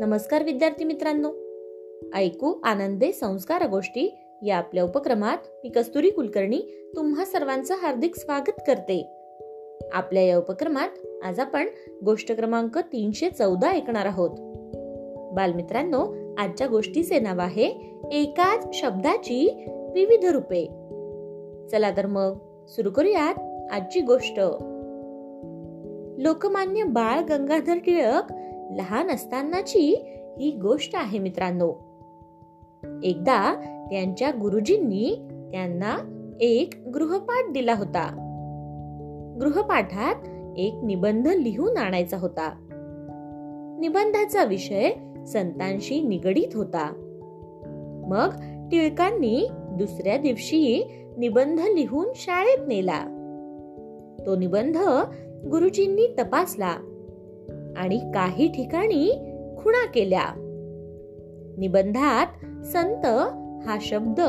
[0.00, 1.28] नमस्कार विद्यार्थी मित्रांनो.
[2.14, 9.08] ऐकू आनंदे संस्कार गोष्टी या आपल्या उपक्रमात मी कस्तुरी कुलकर्णी तुम्हा सर्वांचं हार्दिक स्वागत करते.
[9.92, 10.88] आपल्या या उपक्रमात
[11.24, 11.66] आज आपण
[12.04, 14.30] गोष्ट क्रमांक तीनशे चौदा ऐकणार आहोत.
[15.36, 20.64] बालमित्रांनो आजच्या गोष्टीचे नाव आहे एकाच शब्दाची विविध रूपे.
[21.68, 23.34] चला तर मग सुरू करूयात
[23.72, 24.40] आजची गोष्ट.
[26.18, 28.32] लोकमान्य बाळ गंगाधर टिळक
[28.70, 30.04] लहान असतानाची
[30.38, 31.72] ही गोष्ट आहे मित्रांनो.
[33.02, 33.54] एकदा
[33.90, 35.96] त्यांच्या गुरुजींनी त्यांना
[36.40, 38.22] एक गृहपाठ दिला होता.
[39.40, 40.14] गृहपाठात
[40.58, 42.52] एक निबंध लिहून आणायचा होता.
[43.80, 44.90] निबंधाचा विषय
[45.26, 46.92] संतांशी निगडीत होता.
[48.08, 48.28] मग
[48.70, 53.04] टिळकांनी दुसऱ्या दिवशी निबंध लिहून शाळेत नेला.
[54.26, 54.76] तो निबंध
[55.50, 56.76] गुरुजींनी तपासला.
[57.76, 59.10] आणि काही ठिकाणी
[59.58, 60.24] खुणा केल्या.
[61.58, 62.26] निबंधात
[62.66, 63.06] संत
[63.66, 64.20] हा शब्द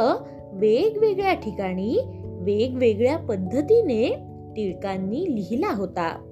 [0.53, 4.15] वेगवेगळ्या ठिकाणी वेगवेगळ्या पद्धतीने
[4.55, 6.23] टिळकांनी लिहिला होता.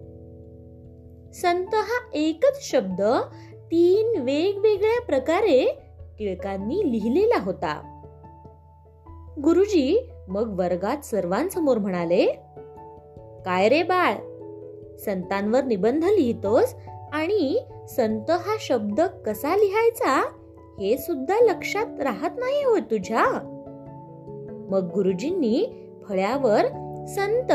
[1.33, 3.01] संत हा एकच शब्द
[3.71, 5.77] तीन वेगवेगळ्या प्रकारे
[6.19, 7.91] टिळकांनी लिहिलेला होता.
[9.43, 12.25] गुरुजी मग वर्गात सर्वांसमोर म्हणाले
[13.45, 14.15] काय रे बाळ?
[14.97, 16.75] संतांवर निबंध लिहितोस?
[17.15, 20.21] आणि संत हा शब्द कसा लिहायचा
[20.79, 23.25] हे सुद्धा लक्षात राहत नाही हो तुझ्या.
[24.69, 26.65] मग गुरुजींनी फळ्यावर
[27.07, 27.51] संत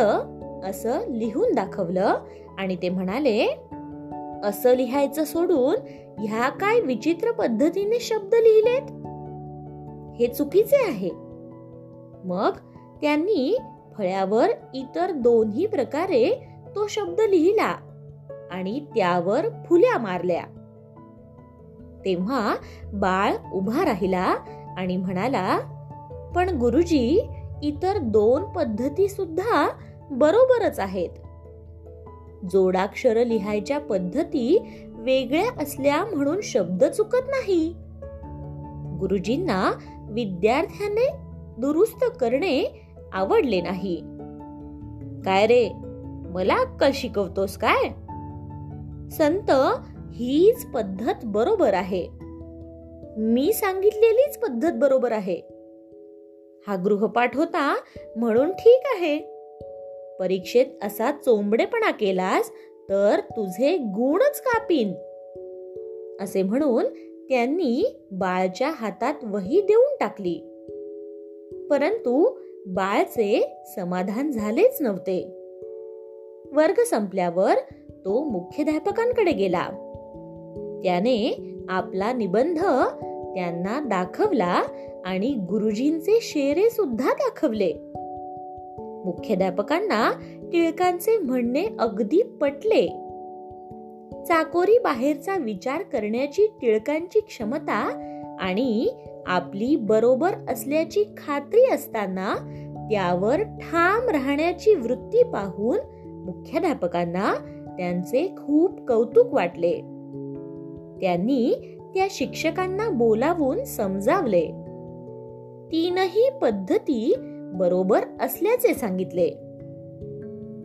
[0.65, 2.15] असं लिहून दाखवलं
[2.59, 3.47] आणि ते म्हणाले
[4.45, 5.77] असं लिहायचं सोडून
[6.19, 8.91] ह्या काय विचित्र पद्धतीने शब्द लिहिलेत?
[10.21, 11.11] हे चुकीचे आहे.
[12.25, 12.53] मग
[13.03, 13.59] त्यांनी
[13.99, 17.75] फळ्यावर इतर दोन्ही प्रकारे तो शब्द लिहिला.
[18.51, 20.43] आणि त्यावर फुल्या मारल्या.
[22.05, 22.57] तेव्हा
[22.93, 24.35] बाळ उभा राहिला
[24.77, 25.59] आणि म्हणाला
[26.35, 27.29] पण गुरुजी
[27.63, 29.69] इतर दोन पद्धती सुद्धा
[30.11, 31.09] बरोबरच आहेत.
[32.53, 37.75] जोडाक्षर लिहायच्या पद्धती वेगळ्या असल्या म्हणून शब्द चुकत नाही.
[39.01, 39.73] गुरुजींना
[40.11, 41.11] विद्यार्थ्याने
[41.59, 43.97] दुरुस्त करणे आवडले नाही.
[45.25, 45.69] काय रे
[46.27, 47.91] मला अक्कल शिकवतोस काय?
[49.11, 49.51] संत
[50.13, 52.09] हीच पद्धत बरोबर आहे.
[53.17, 55.41] मी सांगितलेलीच पद्धत बरोबर आहे.
[56.67, 57.77] हा गृहपाठ होता
[58.17, 59.19] म्हणून ठीक आहे.
[60.21, 62.51] परीक्षेत असा चोंबडेपणा केलास
[62.89, 64.93] तर तुझे गुणच कापीन.
[66.21, 66.85] असे म्हणून
[67.29, 70.39] त्यांनी बाळच्या हातात वही देऊन टाकली.
[71.71, 75.37] परंतु बाळचे समाधान झालेच नव्हते.
[76.53, 77.55] वर्ग संपल्यावर
[78.05, 79.63] तो मुख्याध्यापकांकडे गेला.
[80.83, 81.37] त्याने
[81.69, 82.59] आपला निबंध
[83.35, 84.63] त्यांना दाखवला
[85.05, 87.73] आणि गुरुजींचे शेरे सुद्धा दाखवले.
[89.05, 90.13] मुख्याध्यापकांना
[90.53, 92.87] टिळकांचे म्हणणे अगदी पटले.
[94.27, 98.07] चाकोरी बाहेरचा विचार करण्याची टिळकांची क्षमता
[98.41, 98.89] आणि
[99.27, 102.35] आपली बरोबर असल्याची खात्री असताना
[102.91, 105.79] त्यावर ठाम राहण्याची वृत्ती पाहून
[106.25, 107.35] मुख्याध्यापकांना
[107.79, 109.73] त्यांचे खूप कौतुक वाटले.
[111.01, 114.47] त्यांनी त्या शिक्षकांना बोलावून समजावले.
[115.73, 117.15] तीनही पद्धती
[117.55, 119.31] बरोबर असल्याचे सांगितले.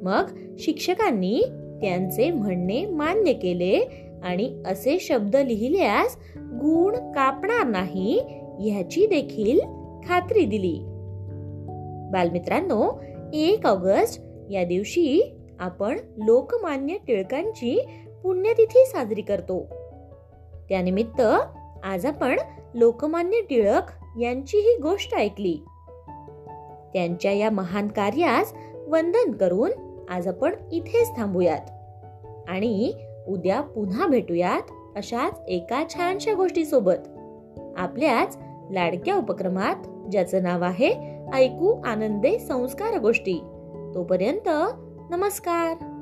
[0.01, 0.23] मग
[0.57, 1.41] शिक्षकांनी
[1.81, 8.19] त्यांचे म्हणणे मान्य केले आणि असे शब्द लिहिल्यास गुण कापणार नाही
[8.59, 9.59] ह्याची देखील
[10.07, 10.79] खात्री दिली.
[12.11, 13.01] बालमित्रांनो
[13.33, 17.87] एक ऑगस्ट या दिवशी आपण लोकमान्य टिळकांची
[18.23, 19.65] पुण्यतिथी साजरी करतो.
[20.69, 21.21] त्यानिमित्त
[21.83, 22.39] आज आपण
[22.73, 23.83] लोकमान्य टिळक
[24.19, 25.57] यांची ही गोष्ट ऐकली.
[26.93, 28.53] त्यांच्या या महान कार्यास
[28.87, 29.71] वंदन करून
[30.09, 31.61] आज आपण इथेच थांबूयात.
[32.49, 32.93] आणि
[33.27, 37.07] उद्या पुन्हा भेटूयात अशाच एका छानशा गोष्टीसोबत.
[37.77, 38.37] आपल्याच
[38.71, 39.75] लाडक्या उपक्रमात
[40.11, 43.41] ज्याचं नाव आहे ऐकू आनंदे संस्कार गोष्टी.
[43.95, 44.49] तोपर्यंत
[45.11, 45.94] नमस्कार.